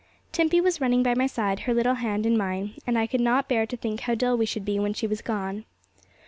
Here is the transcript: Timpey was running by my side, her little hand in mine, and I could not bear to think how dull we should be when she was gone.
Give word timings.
Timpey 0.31 0.59
was 0.59 0.81
running 0.81 1.03
by 1.03 1.13
my 1.13 1.27
side, 1.27 1.59
her 1.59 1.75
little 1.75 1.93
hand 1.93 2.25
in 2.25 2.35
mine, 2.35 2.73
and 2.87 2.97
I 2.97 3.05
could 3.05 3.21
not 3.21 3.47
bear 3.47 3.67
to 3.67 3.77
think 3.77 3.99
how 3.99 4.15
dull 4.15 4.35
we 4.35 4.47
should 4.47 4.65
be 4.65 4.79
when 4.79 4.95
she 4.95 5.05
was 5.05 5.21
gone. 5.21 5.63